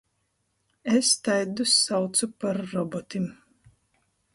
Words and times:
Es 0.93 1.11
taidus 1.27 1.75
saucu 1.83 2.25
par 2.41 2.57
robotim. 2.73 3.25